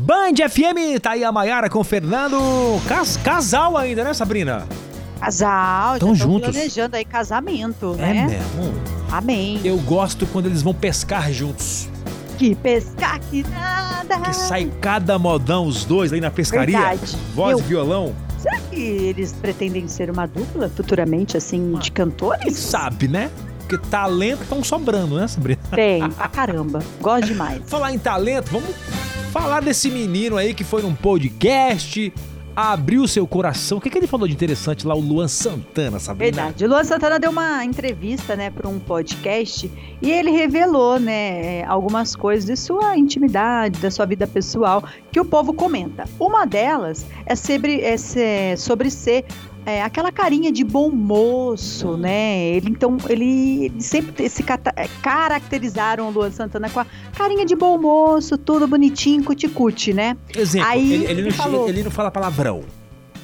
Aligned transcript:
Band 0.00 0.34
FM, 0.48 0.98
tá 1.00 1.10
aí 1.10 1.22
a 1.24 1.30
Maiara 1.30 1.68
com 1.68 1.80
o 1.80 1.84
Fernando. 1.84 2.38
Cas 2.88 3.16
casal 3.18 3.76
ainda, 3.76 4.02
né, 4.02 4.14
Sabrina? 4.14 4.66
Casal, 5.20 5.98
Tão 5.98 6.14
já 6.14 6.24
juntos. 6.24 6.50
planejando 6.50 6.96
aí 6.96 7.04
casamento, 7.04 7.94
É 7.98 8.14
né? 8.14 8.26
mesmo. 8.26 8.72
Amém. 9.12 9.60
Eu 9.62 9.76
gosto 9.78 10.26
quando 10.26 10.46
eles 10.46 10.62
vão 10.62 10.72
pescar 10.72 11.30
juntos. 11.30 11.88
Que 12.38 12.54
pescar 12.54 13.20
que 13.30 13.44
nada. 13.50 14.18
Que 14.20 14.32
sai 14.34 14.70
cada 14.80 15.18
modão, 15.18 15.66
os 15.66 15.84
dois 15.84 16.10
aí 16.12 16.20
na 16.20 16.30
pescaria. 16.30 16.78
Verdade. 16.78 17.18
Voz 17.34 17.58
Eu- 17.58 17.64
e 17.64 17.68
violão. 17.68 18.14
Será 18.38 18.58
que 18.70 18.80
eles 18.80 19.32
pretendem 19.34 19.86
ser 19.86 20.10
uma 20.10 20.24
dupla 20.26 20.70
futuramente, 20.74 21.36
assim, 21.36 21.74
de 21.74 21.90
Quem 21.90 22.06
cantores? 22.06 22.56
sabe, 22.56 23.06
né? 23.06 23.30
Porque 23.68 23.76
talento 23.90 24.42
estão 24.42 24.64
sobrando, 24.64 25.16
né, 25.16 25.28
Sabrina? 25.28 25.60
Tem, 25.70 26.08
pra 26.10 26.26
caramba. 26.28 26.82
Gosto 27.02 27.26
demais. 27.26 27.60
Falar 27.68 27.92
em 27.92 27.98
talento, 27.98 28.50
vamos 28.50 28.74
falar 29.30 29.60
desse 29.60 29.88
menino 29.88 30.36
aí 30.36 30.52
que 30.52 30.64
foi 30.64 30.82
num 30.82 30.94
podcast, 30.94 32.12
abriu 32.54 33.06
seu 33.06 33.24
coração. 33.28 33.78
O 33.78 33.80
que, 33.80 33.88
que 33.88 33.96
ele 33.96 34.08
falou 34.08 34.26
de 34.26 34.34
interessante 34.34 34.84
lá, 34.84 34.94
o 34.94 35.00
Luan 35.00 35.28
Santana, 35.28 36.00
Sabrina? 36.00 36.32
Verdade. 36.32 36.64
O 36.64 36.68
Luan 36.68 36.82
Santana 36.82 37.18
deu 37.20 37.30
uma 37.30 37.64
entrevista, 37.64 38.34
né, 38.34 38.50
para 38.50 38.68
um 38.68 38.80
podcast 38.80 39.70
e 40.02 40.10
ele 40.10 40.32
revelou, 40.32 40.98
né, 40.98 41.64
algumas 41.64 42.16
coisas 42.16 42.44
de 42.44 42.56
sua 42.56 42.96
intimidade, 42.96 43.78
da 43.78 43.90
sua 43.90 44.04
vida 44.04 44.26
pessoal 44.26 44.82
que 45.12 45.20
o 45.20 45.24
povo 45.24 45.54
comenta. 45.54 46.06
Uma 46.18 46.44
delas 46.44 47.06
é 47.24 47.36
sobre, 47.36 47.80
é 47.82 48.56
sobre 48.56 48.90
ser 48.90 49.24
é, 49.66 49.82
aquela 49.82 50.10
carinha 50.10 50.50
de 50.50 50.64
bom 50.64 50.90
moço, 50.90 51.96
né? 51.96 52.48
Ele 52.48 52.70
então 52.70 52.96
ele, 53.08 53.66
ele 53.66 53.80
sempre 53.80 54.28
se 54.28 54.42
é, 54.76 54.88
caracterizaram 55.02 56.08
o 56.08 56.10
Luan 56.10 56.30
Santana 56.30 56.68
com 56.70 56.80
a 56.80 56.86
carinha 57.16 57.44
de 57.44 57.54
bom 57.54 57.78
moço, 57.78 58.36
tudo 58.38 58.66
bonitinho, 58.66 59.22
cuticute, 59.22 59.92
né? 59.92 60.16
Exemplo, 60.36 60.68
Aí 60.68 60.92
ele, 60.92 61.04
ele 61.04 61.20
ele 61.20 61.22
não, 61.22 61.32
falou. 61.32 61.68
ele 61.68 61.82
não 61.82 61.90
fala 61.90 62.10
palavrão. 62.10 62.62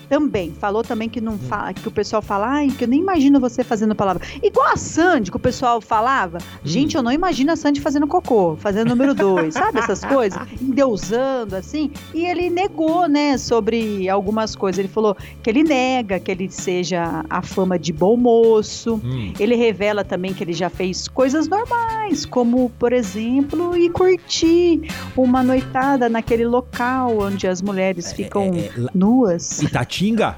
Também, 0.09 0.53
falou 0.53 0.83
também 0.83 1.09
que 1.09 1.21
não 1.21 1.37
fala, 1.39 1.73
que 1.73 1.87
o 1.87 1.91
pessoal 1.91 2.23
fala, 2.23 2.47
ai, 2.49 2.69
que 2.69 2.85
eu 2.85 2.89
nem 2.89 3.01
imagino 3.01 3.41
você 3.41 3.65
fazendo 3.65 3.95
palavra. 3.95 4.23
Igual 4.43 4.69
a 4.73 4.77
Sandy, 4.77 5.31
que 5.31 5.37
o 5.37 5.41
pessoal 5.41 5.81
falava, 5.81 6.39
gente, 6.65 6.97
eu 6.97 7.03
não 7.03 7.11
imagino 7.13 7.53
a 7.53 7.57
Sandy 7.57 7.81
fazendo 7.81 8.07
cocô, 8.07 8.57
fazendo 8.57 8.89
número 8.91 9.15
dois, 9.15 9.55
sabe 9.55 9.79
essas 9.81 10.05
coisas? 10.05 10.41
Endeusando, 10.61 11.57
assim. 11.57 11.91
E 12.15 12.25
ele 12.25 12.49
negou, 12.51 13.09
né, 13.09 13.37
sobre 13.39 14.09
algumas 14.09 14.55
coisas. 14.55 14.79
Ele 14.79 14.89
falou 14.89 15.17
que 15.43 15.51
ele 15.51 15.63
nega 15.65 16.21
que 16.21 16.31
ele 16.31 16.49
seja 16.51 17.25
a 17.29 17.43
fama 17.43 17.79
de 17.79 17.93
bom 17.93 18.17
moço. 18.17 19.01
Hum. 19.05 19.33
Ele 19.39 19.55
revela 19.57 20.05
também 20.05 20.33
que 20.33 20.45
ele 20.45 20.53
já 20.53 20.71
fez 20.71 21.09
coisas 21.09 21.49
normais, 21.49 22.25
como, 22.25 22.71
por 22.79 22.93
exemplo, 22.93 23.77
ir 23.77 23.91
curtir 23.91 24.83
uma 25.17 25.43
noitada 25.43 26.09
naquele 26.09 26.47
local 26.47 27.19
onde 27.19 27.47
as 27.47 27.61
mulheres 27.63 28.13
ficam 28.13 28.43
é, 28.55 28.59
é, 28.59 28.73
lá- 28.77 28.91
nuas. 28.95 29.61
Itatinga? 29.97 30.37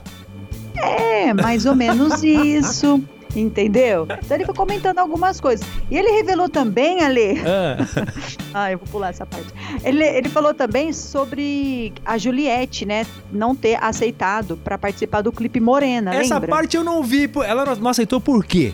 É, 0.76 1.34
mais 1.34 1.66
ou 1.66 1.74
menos 1.74 2.22
isso. 2.24 3.02
Entendeu? 3.36 4.06
Então 4.24 4.36
ele 4.36 4.46
foi 4.46 4.54
comentando 4.54 4.98
algumas 4.98 5.38
coisas. 5.38 5.66
E 5.90 5.96
ele 5.96 6.10
revelou 6.10 6.48
também, 6.48 7.02
Ale. 7.02 7.38
Ah, 7.40 7.76
Ah, 8.54 8.72
eu 8.72 8.78
vou 8.78 8.88
pular 8.88 9.10
essa 9.10 9.26
parte. 9.26 9.52
Ele, 9.84 10.02
ele 10.02 10.28
falou 10.30 10.54
também 10.54 10.92
sobre 10.92 11.92
a 12.04 12.16
Juliette, 12.16 12.86
né? 12.86 13.06
Não 13.30 13.54
ter 13.54 13.76
aceitado 13.82 14.56
para 14.56 14.78
participar 14.78 15.20
do 15.20 15.30
clipe 15.30 15.60
Morena, 15.60 16.14
essa 16.14 16.34
lembra? 16.34 16.48
parte 16.48 16.76
eu 16.76 16.82
não 16.82 17.02
vi. 17.02 17.30
Ela 17.46 17.76
não 17.76 17.90
aceitou 17.90 18.18
por 18.20 18.44
quê? 18.44 18.72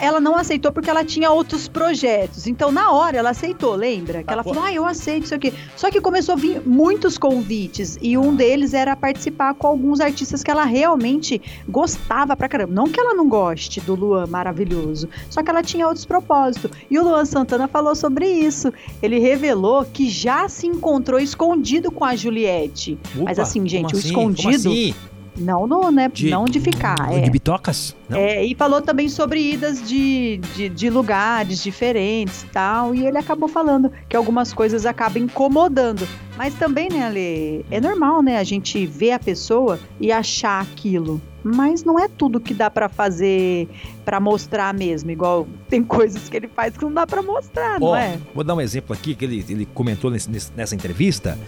Ela 0.00 0.20
não 0.20 0.36
aceitou 0.36 0.72
porque 0.72 0.88
ela 0.88 1.04
tinha 1.04 1.30
outros 1.30 1.68
projetos. 1.68 2.46
Então, 2.46 2.72
na 2.72 2.90
hora, 2.92 3.18
ela 3.18 3.30
aceitou, 3.30 3.74
lembra? 3.74 4.22
Que 4.22 4.32
ela 4.32 4.40
Ah, 4.40 4.44
falou, 4.44 4.62
ah, 4.62 4.72
eu 4.72 4.84
aceito 4.84 5.24
isso 5.24 5.34
aqui. 5.34 5.52
Só 5.76 5.90
que 5.90 6.00
começou 6.00 6.34
a 6.34 6.36
vir 6.36 6.62
muitos 6.66 7.18
convites. 7.18 7.98
E 8.00 8.16
um 8.16 8.34
deles 8.34 8.72
era 8.74 8.96
participar 8.96 9.54
com 9.54 9.66
alguns 9.66 10.00
artistas 10.00 10.42
que 10.42 10.50
ela 10.50 10.64
realmente 10.64 11.40
gostava 11.68 12.36
pra 12.36 12.48
caramba. 12.48 12.72
Não 12.72 12.84
que 12.88 12.98
ela 12.98 13.14
não 13.14 13.28
goste 13.28 13.80
do 13.80 13.94
Luan 13.94 14.26
maravilhoso. 14.26 15.08
Só 15.28 15.42
que 15.42 15.50
ela 15.50 15.62
tinha 15.62 15.86
outros 15.86 16.04
propósitos. 16.06 16.70
E 16.90 16.98
o 16.98 17.02
Luan 17.04 17.24
Santana 17.24 17.68
falou 17.68 17.94
sobre 17.94 18.26
isso. 18.26 18.72
Ele 19.02 19.18
revelou 19.18 19.84
que 19.84 20.08
já 20.08 20.48
se 20.48 20.66
encontrou 20.66 21.20
escondido 21.20 21.90
com 21.90 22.04
a 22.04 22.16
Juliette. 22.16 22.98
Mas 23.16 23.38
assim, 23.38 23.66
gente, 23.68 23.94
o 23.94 23.98
assim? 23.98 24.08
escondido- 24.08 24.42
Como 24.42 24.54
assim? 24.54 24.94
Não, 25.40 25.66
no, 25.66 25.90
né? 25.90 26.08
De- 26.12 26.28
não 26.30 26.44
de 26.44 26.60
ficar. 26.60 26.94
De 27.08 27.14
é. 27.20 27.30
bitocas? 27.30 27.96
Não? 28.08 28.18
É, 28.18 28.44
e 28.44 28.54
falou 28.54 28.80
também 28.82 29.08
sobre 29.08 29.40
idas 29.52 29.86
de, 29.88 30.38
de, 30.54 30.68
de 30.68 30.90
lugares 30.90 31.62
diferentes 31.62 32.42
e 32.42 32.46
tal. 32.46 32.94
E 32.94 33.06
ele 33.06 33.16
acabou 33.18 33.48
falando 33.48 33.90
que 34.08 34.16
algumas 34.16 34.52
coisas 34.52 34.84
acabam 34.84 35.22
incomodando. 35.24 36.06
Mas 36.36 36.54
também, 36.54 36.88
né, 36.90 37.04
Ale, 37.06 37.64
é 37.70 37.80
normal, 37.80 38.22
né, 38.22 38.38
a 38.38 38.44
gente 38.44 38.84
ver 38.86 39.12
a 39.12 39.18
pessoa 39.18 39.78
e 40.00 40.12
achar 40.12 40.60
aquilo. 40.62 41.20
Mas 41.42 41.84
não 41.84 41.98
é 41.98 42.06
tudo 42.06 42.38
que 42.38 42.52
dá 42.52 42.70
pra 42.70 42.88
fazer 42.88 43.66
pra 44.04 44.20
mostrar 44.20 44.74
mesmo. 44.74 45.10
Igual 45.10 45.48
tem 45.70 45.82
coisas 45.82 46.28
que 46.28 46.36
ele 46.36 46.48
faz 46.48 46.76
que 46.76 46.84
não 46.84 46.92
dá 46.92 47.06
pra 47.06 47.22
mostrar, 47.22 47.80
não 47.80 47.88
Ó, 47.88 47.96
é? 47.96 48.18
Vou 48.34 48.44
dar 48.44 48.54
um 48.54 48.60
exemplo 48.60 48.92
aqui 48.94 49.14
que 49.14 49.24
ele, 49.24 49.44
ele 49.48 49.66
comentou 49.72 50.10
nesse- 50.10 50.28
nessa 50.54 50.74
entrevista. 50.74 51.38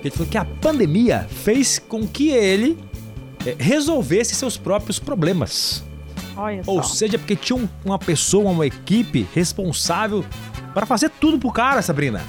Ele 0.00 0.10
falou 0.10 0.28
que 0.28 0.38
a 0.38 0.44
pandemia 0.44 1.26
fez 1.28 1.78
com 1.78 2.06
que 2.06 2.30
ele 2.30 2.78
resolvesse 3.58 4.34
seus 4.34 4.56
próprios 4.56 4.98
problemas. 4.98 5.82
Olha 6.36 6.62
Ou 6.66 6.82
seja, 6.82 7.18
porque 7.18 7.34
tinha 7.34 7.56
um- 7.58 7.68
uma 7.84 7.98
pessoa, 7.98 8.50
uma 8.50 8.66
equipe 8.66 9.26
responsável 9.34 10.24
para 10.72 10.86
fazer 10.86 11.10
tudo 11.20 11.38
pro 11.38 11.50
cara, 11.50 11.82
Sabrina. 11.82 12.22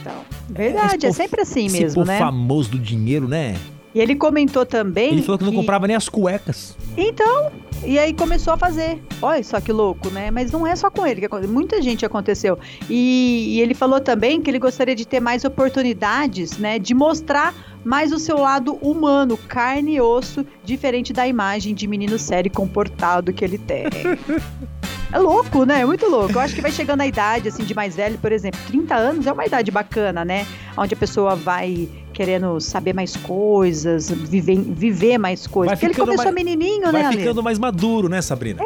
Então, 0.00 0.14
verdade, 0.48 1.06
é, 1.06 1.08
povo- 1.08 1.14
sempre 1.14 1.42
assim 1.42 1.68
mesmo, 1.68 2.04
né? 2.04 2.18
famoso 2.18 2.70
do 2.70 2.78
dinheiro, 2.78 3.28
né? 3.28 3.56
E 3.94 3.98
ele 4.00 4.14
comentou 4.14 4.64
também. 4.64 5.10
Ele 5.12 5.22
falou 5.22 5.36
que 5.36 5.44
não 5.44 5.52
comprava 5.52 5.86
nem 5.88 5.96
as 5.96 6.08
cuecas. 6.08 6.76
Então, 6.96 7.50
e 7.84 7.98
aí 7.98 8.14
começou 8.14 8.52
a 8.52 8.56
fazer. 8.56 9.02
Olha 9.20 9.42
só 9.42 9.60
que 9.60 9.72
louco, 9.72 10.08
né? 10.10 10.30
Mas 10.30 10.52
não 10.52 10.64
é 10.64 10.76
só 10.76 10.88
com 10.88 11.04
ele 11.04 11.18
que 11.20 11.26
aconteceu. 11.26 11.52
Muita 11.52 11.82
gente 11.82 12.06
aconteceu. 12.06 12.56
E, 12.88 13.56
e 13.56 13.60
ele 13.60 13.74
falou 13.74 14.00
também 14.00 14.40
que 14.40 14.48
ele 14.48 14.60
gostaria 14.60 14.94
de 14.94 15.04
ter 15.04 15.18
mais 15.18 15.44
oportunidades, 15.44 16.56
né? 16.56 16.78
De 16.78 16.94
mostrar 16.94 17.52
mais 17.84 18.12
o 18.12 18.18
seu 18.18 18.38
lado 18.38 18.74
humano, 18.74 19.36
carne 19.36 19.94
e 19.96 20.00
osso, 20.00 20.44
diferente 20.64 21.12
da 21.12 21.26
imagem 21.26 21.74
de 21.74 21.86
menino 21.86 22.18
sério 22.18 22.48
e 22.48 22.50
comportado 22.50 23.32
que 23.32 23.44
ele 23.44 23.58
tem. 23.58 23.84
É 25.12 25.18
louco, 25.18 25.64
né? 25.64 25.80
É 25.80 25.84
muito 25.84 26.06
louco. 26.08 26.34
Eu 26.34 26.38
acho 26.40 26.54
que 26.54 26.60
vai 26.60 26.70
chegando 26.70 27.00
a 27.00 27.06
idade, 27.06 27.48
assim, 27.48 27.64
de 27.64 27.74
mais 27.74 27.96
velho, 27.96 28.16
por 28.18 28.30
exemplo, 28.30 28.60
30 28.68 28.94
anos 28.94 29.26
é 29.26 29.32
uma 29.32 29.44
idade 29.44 29.68
bacana, 29.68 30.24
né? 30.24 30.46
Onde 30.76 30.94
a 30.94 30.96
pessoa 30.96 31.34
vai 31.34 31.88
querendo 32.12 32.60
saber 32.60 32.94
mais 32.94 33.16
coisas, 33.16 34.08
viver, 34.08 34.60
viver 34.60 35.18
mais 35.18 35.48
coisas. 35.48 35.70
Vai 35.70 35.76
Porque 35.76 36.00
ele 36.00 36.06
começou 36.06 36.26
mais- 36.32 36.34
menininho, 36.36 36.92
Vai 36.92 37.02
né, 37.02 37.08
Ale? 37.08 37.16
ficando 37.16 37.42
mais 37.42 37.58
maduro, 37.58 38.08
né, 38.08 38.22
Sabrina? 38.22 38.62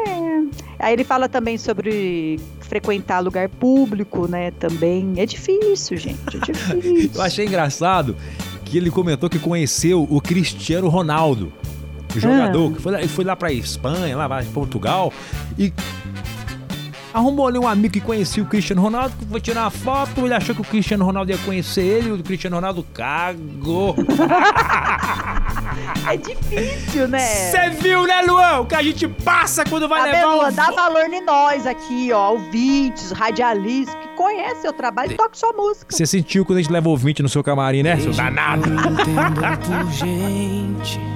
Aí 0.77 0.93
ele 0.93 1.03
fala 1.03 1.27
também 1.27 1.57
sobre 1.57 2.39
frequentar 2.59 3.21
lugar 3.21 3.49
público, 3.49 4.27
né? 4.27 4.51
Também. 4.51 5.13
É 5.17 5.25
difícil, 5.25 5.97
gente. 5.97 6.37
É 6.37 6.39
difícil. 6.53 7.09
Eu 7.15 7.21
achei 7.23 7.47
engraçado 7.47 8.15
que 8.65 8.77
ele 8.77 8.89
comentou 8.91 9.29
que 9.29 9.39
conheceu 9.39 10.05
o 10.09 10.19
Cristiano 10.19 10.89
Ronaldo, 10.89 11.53
o 12.15 12.19
jogador, 12.19 12.71
Ah. 12.71 12.75
que 12.75 12.81
foi 12.81 12.91
lá, 12.91 12.99
ele 12.99 13.07
foi 13.07 13.23
lá 13.25 13.35
pra 13.35 13.51
Espanha, 13.53 14.17
lá 14.17 14.27
pra 14.27 14.43
Portugal, 14.53 15.13
e 15.57 15.71
arrumou 17.15 17.47
ali 17.47 17.57
um 17.57 17.67
amigo 17.67 17.93
que 17.93 18.01
conhecia 18.01 18.43
o 18.43 18.45
Cristiano 18.45 18.81
Ronaldo, 18.81 19.15
que 19.17 19.25
foi 19.25 19.39
tirar 19.39 19.61
uma 19.61 19.71
foto, 19.71 20.25
ele 20.25 20.33
achou 20.33 20.53
que 20.53 20.59
o 20.59 20.65
Cristiano 20.65 21.05
Ronaldo 21.05 21.31
ia 21.31 21.37
conhecer 21.37 21.81
ele, 21.81 22.09
e 22.09 22.11
o 22.11 22.21
Cristiano 22.21 22.57
Ronaldo 22.57 22.85
cagou. 22.93 23.95
É 26.07 26.15
difícil, 26.15 27.07
né? 27.07 27.19
Você 27.19 27.69
viu, 27.69 28.05
né, 28.05 28.21
Luan? 28.21 28.59
O 28.59 28.65
que 28.65 28.75
a 28.75 28.83
gente 28.83 29.07
passa 29.07 29.65
quando 29.65 29.87
vai 29.87 29.99
Tá 29.99 30.11
levar 30.11 30.47
um... 30.47 30.51
Dá 30.53 30.71
valor 30.71 31.11
em 31.11 31.21
nós 31.25 31.65
aqui, 31.65 32.11
ó. 32.13 32.31
Ouvintes, 32.31 33.11
radialistas, 33.11 33.95
que 33.95 34.07
conhecem 34.15 34.61
seu 34.61 34.73
trabalho 34.73 35.13
e 35.13 35.15
toca 35.15 35.31
sua 35.33 35.51
música. 35.53 35.87
Você 35.89 36.05
sentiu 36.05 36.45
quando 36.45 36.59
a 36.59 36.61
gente 36.61 36.71
leva 36.71 36.87
ouvinte 36.87 37.21
no 37.23 37.29
seu 37.29 37.43
camarim, 37.43 37.83
né, 37.83 37.99
seu 37.99 38.13
danado? 38.13 38.69
Entenda 38.69 39.57
por 39.57 39.91
gente 39.91 41.14